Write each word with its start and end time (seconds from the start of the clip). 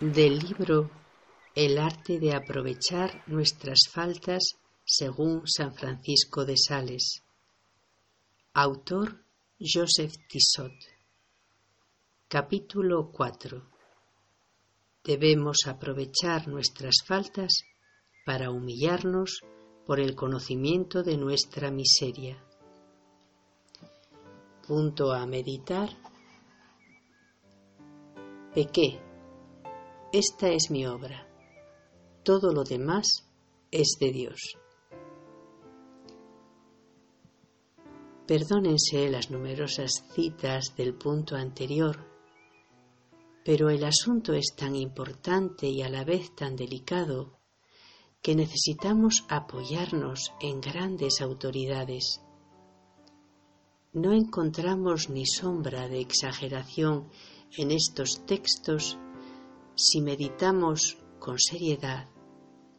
Del 0.00 0.38
libro 0.38 0.88
El 1.56 1.76
arte 1.76 2.20
de 2.20 2.32
aprovechar 2.32 3.24
nuestras 3.26 3.80
faltas 3.90 4.54
según 4.84 5.42
San 5.44 5.74
Francisco 5.74 6.44
de 6.44 6.54
Sales. 6.56 7.24
Autor 8.54 9.24
Joseph 9.58 10.14
Tissot. 10.28 10.72
Capítulo 12.28 13.10
4. 13.10 13.60
Debemos 15.02 15.66
aprovechar 15.66 16.46
nuestras 16.46 16.98
faltas 17.04 17.64
para 18.24 18.52
humillarnos 18.52 19.40
por 19.84 19.98
el 19.98 20.14
conocimiento 20.14 21.02
de 21.02 21.16
nuestra 21.16 21.72
miseria. 21.72 22.40
Punto 24.64 25.12
a 25.12 25.26
meditar. 25.26 25.88
Pequé. 28.54 29.07
Esta 30.12 30.48
es 30.48 30.70
mi 30.70 30.86
obra. 30.86 31.26
Todo 32.24 32.52
lo 32.52 32.64
demás 32.64 33.28
es 33.70 33.96
de 34.00 34.10
Dios. 34.10 34.56
Perdónense 38.26 39.10
las 39.10 39.30
numerosas 39.30 40.04
citas 40.14 40.74
del 40.76 40.94
punto 40.94 41.36
anterior, 41.36 42.06
pero 43.44 43.70
el 43.70 43.84
asunto 43.84 44.32
es 44.32 44.54
tan 44.56 44.74
importante 44.74 45.66
y 45.66 45.82
a 45.82 45.88
la 45.88 46.04
vez 46.04 46.34
tan 46.34 46.56
delicado 46.56 47.38
que 48.22 48.34
necesitamos 48.34 49.24
apoyarnos 49.28 50.32
en 50.40 50.60
grandes 50.60 51.20
autoridades 51.20 52.22
no 53.92 54.12
encontramos 54.12 55.08
ni 55.08 55.26
sombra 55.26 55.88
de 55.88 56.00
exageración 56.00 57.08
en 57.56 57.70
estos 57.70 58.24
textos 58.26 58.98
si 59.80 60.00
meditamos 60.00 60.98
con 61.20 61.38
seriedad 61.38 62.08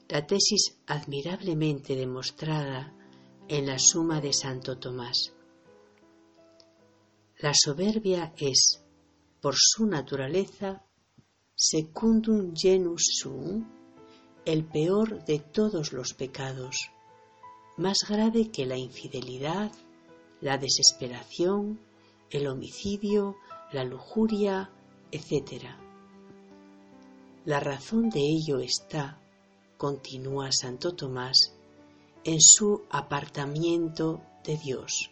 la 0.09 0.28
tesis 0.28 0.78
admirablemente 0.86 1.95
demostrada 1.95 2.94
en 3.47 3.67
la 3.67 3.80
suma 3.80 4.19
de 4.19 4.33
Santo 4.33 4.78
Tomás. 4.78 5.33
La 7.38 7.53
soberbia 7.53 8.33
es, 8.36 8.83
por 9.39 9.56
su 9.58 9.86
naturaleza, 9.86 10.83
secundum 11.56 12.53
genus 12.53 13.06
sum, 13.22 13.66
el 14.44 14.66
peor 14.66 15.23
de 15.23 15.39
todos 15.39 15.94
los 15.94 16.13
pecados, 16.13 16.91
más 17.78 18.00
grave 18.09 18.52
que 18.52 18.66
la 18.66 18.78
infidelidad, 18.78 19.72
la 20.41 20.58
desesperación, 20.58 21.80
el 22.30 22.47
homicidio, 22.47 23.38
la 23.72 23.86
lujuria, 23.86 24.69
etc. 25.11 25.88
La 27.45 27.61
razón 27.61 28.09
de 28.09 28.19
ello 28.19 28.59
está, 28.59 29.17
continúa 29.77 30.51
Santo 30.51 30.93
Tomás, 30.93 31.53
en 32.25 32.41
su 32.41 32.83
apartamiento 32.89 34.21
de 34.43 34.57
Dios. 34.57 35.09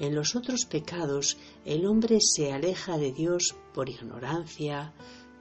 En 0.00 0.14
los 0.14 0.34
otros 0.34 0.66
pecados 0.66 1.38
el 1.64 1.86
hombre 1.86 2.18
se 2.20 2.52
aleja 2.52 2.98
de 2.98 3.12
Dios 3.12 3.54
por 3.72 3.88
ignorancia, 3.88 4.92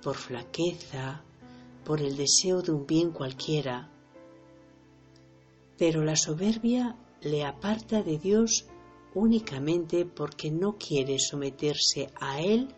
por 0.03 0.15
flaqueza, 0.15 1.23
por 1.83 2.01
el 2.01 2.15
deseo 2.17 2.61
de 2.61 2.71
un 2.71 2.85
bien 2.85 3.11
cualquiera. 3.11 3.89
Pero 5.75 6.03
la 6.03 6.15
soberbia 6.15 6.95
le 7.21 7.43
aparta 7.43 8.03
de 8.03 8.19
Dios 8.19 8.67
únicamente 9.15 10.05
porque 10.05 10.51
no 10.51 10.77
quiere 10.77 11.17
someterse 11.17 12.11
a 12.21 12.41
Él 12.41 12.69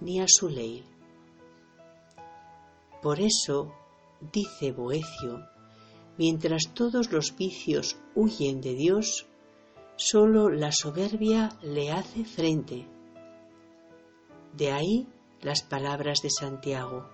ni 0.00 0.20
a 0.20 0.28
su 0.28 0.48
ley. 0.48 0.84
Por 3.02 3.20
eso, 3.20 3.72
dice 4.20 4.72
Boecio, 4.72 5.46
mientras 6.18 6.74
todos 6.74 7.12
los 7.12 7.34
vicios 7.34 7.96
huyen 8.14 8.60
de 8.60 8.74
Dios, 8.74 9.26
sólo 9.96 10.50
la 10.50 10.70
soberbia 10.72 11.50
le 11.62 11.90
hace 11.90 12.24
frente. 12.24 12.86
De 14.54 14.72
ahí 14.72 15.08
las 15.40 15.62
palabras 15.62 16.20
de 16.22 16.30
Santiago, 16.30 17.08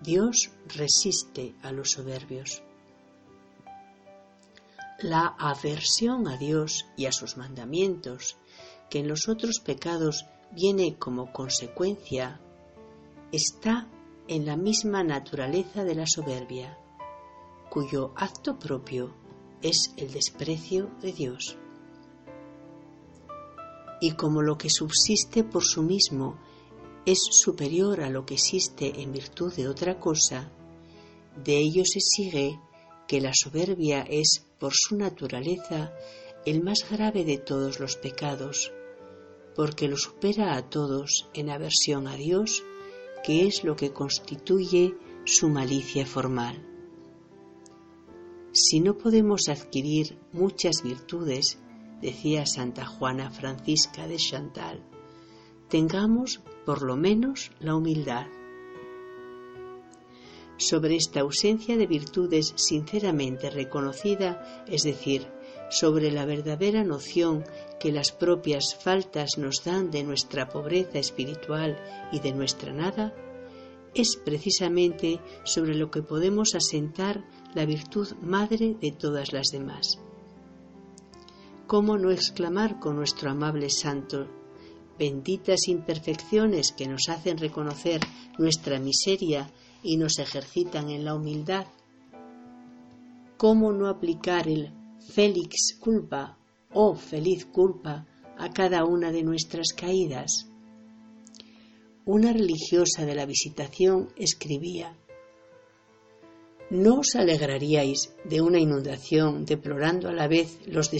Dios 0.00 0.50
resiste 0.66 1.54
a 1.62 1.70
los 1.70 1.92
soberbios. 1.92 2.62
La 5.00 5.34
aversión 5.38 6.26
a 6.26 6.36
Dios 6.36 6.86
y 6.96 7.06
a 7.06 7.12
sus 7.12 7.36
mandamientos, 7.36 8.36
que 8.90 8.98
en 9.00 9.08
los 9.08 9.28
otros 9.28 9.60
pecados 9.60 10.26
viene 10.52 10.96
como 10.98 11.32
consecuencia, 11.32 12.40
está 13.32 13.88
en 14.26 14.46
la 14.46 14.56
misma 14.56 15.04
naturaleza 15.04 15.84
de 15.84 15.94
la 15.94 16.06
soberbia, 16.06 16.78
cuyo 17.70 18.12
acto 18.16 18.58
propio 18.58 19.14
es 19.62 19.92
el 19.96 20.12
desprecio 20.12 20.90
de 21.02 21.12
Dios. 21.12 21.56
Y 24.00 24.12
como 24.12 24.42
lo 24.42 24.56
que 24.56 24.70
subsiste 24.70 25.44
por 25.44 25.64
sí 25.64 25.80
mismo 25.80 26.38
es 27.06 27.18
superior 27.30 28.00
a 28.00 28.10
lo 28.10 28.24
que 28.24 28.34
existe 28.34 29.02
en 29.02 29.12
virtud 29.12 29.52
de 29.54 29.68
otra 29.68 29.98
cosa, 29.98 30.50
de 31.42 31.58
ello 31.58 31.84
se 31.84 32.00
sigue 32.00 32.58
que 33.06 33.20
la 33.20 33.32
soberbia 33.34 34.02
es, 34.02 34.46
por 34.58 34.72
su 34.74 34.96
naturaleza, 34.96 35.92
el 36.46 36.62
más 36.62 36.86
grave 36.90 37.24
de 37.24 37.38
todos 37.38 37.80
los 37.80 37.96
pecados, 37.96 38.72
porque 39.54 39.88
lo 39.88 39.96
supera 39.96 40.56
a 40.56 40.68
todos 40.68 41.28
en 41.34 41.50
aversión 41.50 42.06
a 42.06 42.16
Dios, 42.16 42.62
que 43.24 43.46
es 43.46 43.64
lo 43.64 43.74
que 43.74 43.92
constituye 43.92 44.94
su 45.24 45.48
malicia 45.48 46.04
formal. 46.04 46.62
Si 48.52 48.80
no 48.80 48.98
podemos 48.98 49.48
adquirir 49.48 50.18
muchas 50.32 50.82
virtudes, 50.84 51.58
decía 52.02 52.44
Santa 52.44 52.84
Juana 52.84 53.30
Francisca 53.30 54.06
de 54.06 54.16
Chantal, 54.16 54.84
tengamos 55.68 56.42
por 56.66 56.82
lo 56.82 56.96
menos 56.96 57.50
la 57.58 57.74
humildad 57.74 58.26
sobre 60.56 60.96
esta 60.96 61.20
ausencia 61.20 61.76
de 61.76 61.86
virtudes 61.86 62.52
sinceramente 62.56 63.50
reconocida, 63.50 64.64
es 64.68 64.82
decir, 64.82 65.26
sobre 65.74 66.12
la 66.12 66.24
verdadera 66.24 66.84
noción 66.84 67.42
que 67.80 67.90
las 67.90 68.12
propias 68.12 68.76
faltas 68.76 69.38
nos 69.38 69.64
dan 69.64 69.90
de 69.90 70.04
nuestra 70.04 70.48
pobreza 70.48 71.00
espiritual 71.00 71.76
y 72.12 72.20
de 72.20 72.32
nuestra 72.32 72.72
nada, 72.72 73.12
es 73.92 74.14
precisamente 74.14 75.18
sobre 75.42 75.74
lo 75.74 75.90
que 75.90 76.00
podemos 76.02 76.54
asentar 76.54 77.24
la 77.54 77.64
virtud 77.64 78.12
madre 78.22 78.76
de 78.80 78.92
todas 78.92 79.32
las 79.32 79.48
demás. 79.48 79.98
¿Cómo 81.66 81.98
no 81.98 82.12
exclamar 82.12 82.78
con 82.78 82.94
nuestro 82.94 83.30
amable 83.30 83.68
santo, 83.68 84.28
benditas 84.96 85.66
imperfecciones 85.66 86.70
que 86.70 86.86
nos 86.86 87.08
hacen 87.08 87.36
reconocer 87.38 88.00
nuestra 88.38 88.78
miseria 88.78 89.50
y 89.82 89.96
nos 89.96 90.20
ejercitan 90.20 90.88
en 90.90 91.04
la 91.04 91.16
humildad. 91.16 91.66
¿Cómo 93.36 93.72
no 93.72 93.88
aplicar 93.88 94.46
el 94.46 94.72
félix 95.12 95.78
culpa 95.80 96.38
o 96.72 96.94
feliz 96.94 97.46
culpa 97.46 98.06
a 98.38 98.50
cada 98.52 98.84
una 98.84 99.12
de 99.12 99.22
nuestras 99.22 99.72
caídas? 99.72 100.48
Una 102.04 102.32
religiosa 102.32 103.06
de 103.06 103.14
la 103.14 103.26
visitación 103.26 104.08
escribía, 104.16 104.96
¿No 106.70 107.00
os 107.00 107.14
alegraríais 107.14 108.16
de 108.24 108.40
una 108.40 108.58
inundación 108.58 109.44
deplorando 109.44 110.08
a 110.08 110.12
la 110.12 110.26
vez 110.26 110.58
los, 110.66 110.90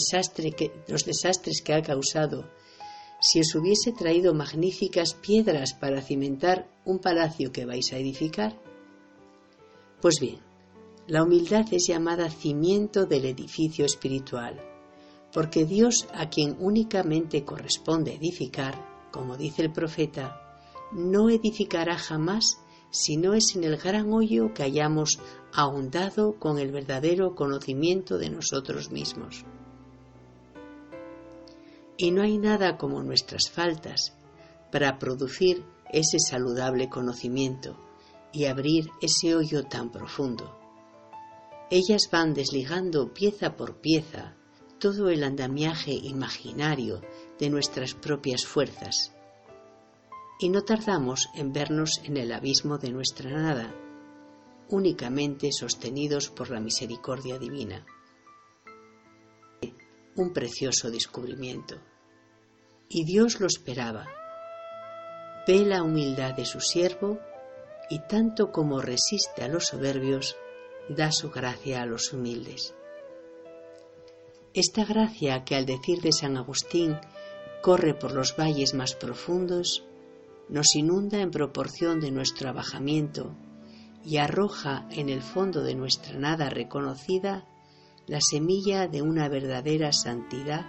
los 0.88 1.04
desastres 1.04 1.62
que 1.62 1.74
ha 1.74 1.82
causado 1.82 2.50
si 3.20 3.40
os 3.40 3.54
hubiese 3.54 3.92
traído 3.92 4.34
magníficas 4.34 5.14
piedras 5.14 5.72
para 5.72 6.02
cimentar 6.02 6.68
un 6.84 6.98
palacio 6.98 7.50
que 7.50 7.64
vais 7.64 7.92
a 7.92 7.98
edificar? 7.98 8.60
Pues 10.02 10.20
bien, 10.20 10.38
la 11.06 11.22
humildad 11.22 11.66
es 11.70 11.86
llamada 11.86 12.30
cimiento 12.30 13.04
del 13.04 13.26
edificio 13.26 13.84
espiritual, 13.84 14.58
porque 15.32 15.66
Dios 15.66 16.06
a 16.14 16.30
quien 16.30 16.56
únicamente 16.58 17.44
corresponde 17.44 18.14
edificar, 18.14 18.74
como 19.10 19.36
dice 19.36 19.62
el 19.62 19.72
profeta, 19.72 20.40
no 20.92 21.28
edificará 21.28 21.98
jamás 21.98 22.58
si 22.90 23.16
no 23.16 23.34
es 23.34 23.54
en 23.54 23.64
el 23.64 23.76
gran 23.76 24.12
hoyo 24.12 24.54
que 24.54 24.62
hayamos 24.62 25.18
ahondado 25.52 26.38
con 26.38 26.58
el 26.58 26.72
verdadero 26.72 27.34
conocimiento 27.34 28.16
de 28.16 28.30
nosotros 28.30 28.90
mismos. 28.90 29.44
Y 31.96 32.12
no 32.12 32.22
hay 32.22 32.38
nada 32.38 32.78
como 32.78 33.02
nuestras 33.02 33.50
faltas 33.50 34.14
para 34.72 34.98
producir 34.98 35.64
ese 35.92 36.18
saludable 36.18 36.88
conocimiento 36.88 37.76
y 38.32 38.46
abrir 38.46 38.88
ese 39.00 39.34
hoyo 39.34 39.64
tan 39.64 39.90
profundo. 39.90 40.63
Ellas 41.70 42.08
van 42.10 42.34
desligando 42.34 43.12
pieza 43.12 43.56
por 43.56 43.80
pieza 43.80 44.36
todo 44.78 45.08
el 45.08 45.24
andamiaje 45.24 45.92
imaginario 45.92 47.00
de 47.38 47.48
nuestras 47.50 47.94
propias 47.94 48.44
fuerzas. 48.44 49.12
y 50.38 50.48
no 50.48 50.62
tardamos 50.62 51.30
en 51.34 51.52
vernos 51.52 52.00
en 52.04 52.16
el 52.16 52.32
abismo 52.32 52.76
de 52.78 52.90
nuestra 52.90 53.30
nada, 53.30 53.72
únicamente 54.68 55.52
sostenidos 55.52 56.28
por 56.28 56.50
la 56.50 56.60
misericordia 56.60 57.38
divina. 57.38 57.86
Un 60.16 60.32
precioso 60.32 60.90
descubrimiento. 60.90 61.76
Y 62.88 63.04
Dios 63.04 63.40
lo 63.40 63.46
esperaba. 63.46 64.06
Ve 65.46 65.64
la 65.64 65.82
humildad 65.82 66.34
de 66.34 66.44
su 66.44 66.60
siervo 66.60 67.18
y 67.90 68.00
tanto 68.00 68.52
como 68.52 68.80
resiste 68.80 69.42
a 69.42 69.48
los 69.48 69.66
soberbios, 69.66 70.36
da 70.88 71.12
su 71.12 71.30
gracia 71.30 71.82
a 71.82 71.86
los 71.86 72.12
humildes. 72.12 72.74
Esta 74.52 74.84
gracia 74.84 75.44
que 75.44 75.56
al 75.56 75.66
decir 75.66 76.00
de 76.00 76.12
San 76.12 76.36
Agustín 76.36 76.96
corre 77.62 77.94
por 77.94 78.12
los 78.12 78.36
valles 78.36 78.74
más 78.74 78.94
profundos, 78.94 79.84
nos 80.48 80.76
inunda 80.76 81.20
en 81.20 81.30
proporción 81.30 82.00
de 82.00 82.10
nuestro 82.10 82.50
abajamiento 82.50 83.34
y 84.04 84.18
arroja 84.18 84.86
en 84.90 85.08
el 85.08 85.22
fondo 85.22 85.62
de 85.62 85.74
nuestra 85.74 86.18
nada 86.18 86.50
reconocida 86.50 87.48
la 88.06 88.20
semilla 88.20 88.86
de 88.86 89.00
una 89.00 89.28
verdadera 89.28 89.92
santidad 89.92 90.66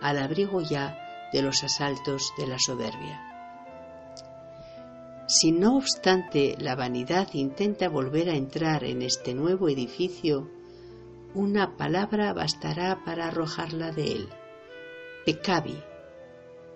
al 0.00 0.18
abrigo 0.18 0.62
ya 0.62 0.98
de 1.32 1.42
los 1.42 1.62
asaltos 1.62 2.32
de 2.38 2.46
la 2.46 2.58
soberbia. 2.58 3.33
Si 5.26 5.52
no 5.52 5.76
obstante 5.76 6.54
la 6.58 6.74
vanidad 6.74 7.28
intenta 7.32 7.88
volver 7.88 8.28
a 8.28 8.36
entrar 8.36 8.84
en 8.84 9.02
este 9.02 9.34
nuevo 9.34 9.68
edificio, 9.68 10.50
una 11.34 11.76
palabra 11.76 12.32
bastará 12.32 13.04
para 13.04 13.28
arrojarla 13.28 13.90
de 13.92 14.12
él. 14.12 14.28
Pecavi, 15.24 15.82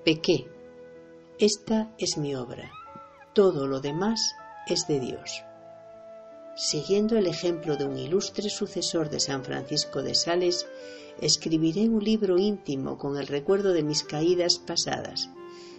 pequé. 0.04 0.48
Esta 1.38 1.94
es 1.98 2.16
mi 2.16 2.34
obra. 2.34 2.70
Todo 3.34 3.66
lo 3.66 3.80
demás 3.80 4.34
es 4.66 4.86
de 4.88 4.98
Dios 4.98 5.44
siguiendo 6.58 7.16
el 7.16 7.28
ejemplo 7.28 7.76
de 7.76 7.84
un 7.84 7.96
ilustre 7.96 8.50
sucesor 8.50 9.10
de 9.10 9.20
San 9.20 9.44
Francisco 9.44 10.02
de 10.02 10.16
Sales, 10.16 10.66
escribiré 11.20 11.88
un 11.88 12.02
libro 12.02 12.36
íntimo 12.36 12.98
con 12.98 13.16
el 13.16 13.28
recuerdo 13.28 13.72
de 13.72 13.84
mis 13.84 14.02
caídas 14.02 14.58
pasadas, 14.58 15.30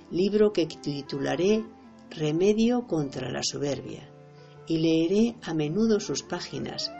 libro 0.09 0.53
que 0.53 0.67
titularé 0.67 1.65
Remedio 2.11 2.87
contra 2.87 3.29
la 3.29 3.43
soberbia, 3.43 4.09
y 4.67 4.77
leeré 4.77 5.35
a 5.43 5.53
menudo 5.53 5.99
sus 5.99 6.23
páginas, 6.23 6.91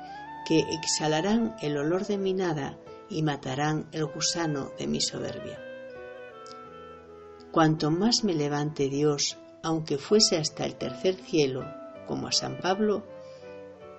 que 0.48 0.60
exhalarán 0.60 1.56
el 1.62 1.78
olor 1.78 2.06
de 2.06 2.18
mi 2.18 2.34
nada 2.34 2.78
y 3.10 3.24
matarán 3.24 3.88
el 3.92 4.06
gusano 4.06 4.72
de 4.78 4.88
mi 4.88 5.02
soberbia. 5.02 5.60
Cuanto 7.52 7.90
más 7.90 8.24
me 8.24 8.34
levante 8.34 8.90
Dios, 8.90 9.38
aunque 9.64 9.98
fuese 9.98 10.38
hasta 10.38 10.66
el 10.66 10.76
tercer 10.76 11.16
cielo, 11.16 11.66
como 12.08 12.28
a 12.28 12.32
San 12.32 12.60
Pablo, 12.60 13.04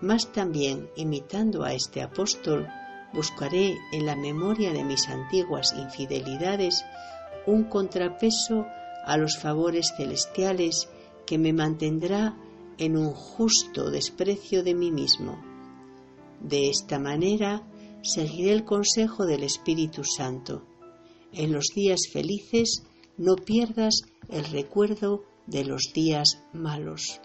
más 0.01 0.33
también, 0.33 0.91
imitando 0.97 1.65
a 1.65 1.73
este 1.75 2.03
apóstol, 2.03 2.69
buscaré 3.13 3.77
en 3.93 4.07
la 4.07 4.17
memoria 4.17 4.73
de 4.73 4.85
mis 4.85 5.09
antiguas 5.09 5.75
infidelidades 5.77 6.85
un 7.47 7.65
contrapeso 7.65 8.67
a 9.05 9.17
los 9.17 9.37
favores 9.39 9.93
celestiales 9.97 10.89
que 11.31 11.39
me 11.39 11.53
mantendrá 11.53 12.37
en 12.77 12.97
un 12.97 13.13
justo 13.13 13.89
desprecio 13.89 14.65
de 14.65 14.75
mí 14.75 14.91
mismo. 14.91 15.41
De 16.41 16.69
esta 16.69 16.99
manera 16.99 17.63
seguiré 18.03 18.53
el 18.53 18.65
consejo 18.65 19.27
del 19.27 19.45
Espíritu 19.45 20.03
Santo. 20.03 20.67
En 21.33 21.53
los 21.53 21.67
días 21.73 22.01
felices 22.13 22.83
no 23.17 23.37
pierdas 23.37 23.95
el 24.29 24.45
recuerdo 24.47 25.23
de 25.47 25.65
los 25.65 25.93
días 25.95 26.43
malos. 26.53 27.21